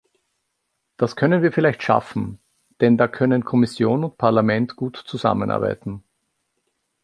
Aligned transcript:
Das 0.97 1.15
können 1.15 1.43
wir 1.43 1.51
vielleicht 1.51 1.83
schaffen, 1.83 2.39
denn 2.79 2.97
da 2.97 3.07
können 3.07 3.45
Kommission 3.45 4.03
und 4.03 4.17
Parlament 4.17 4.75
gut 4.75 4.97
zusammenarbeiten. 4.97 6.03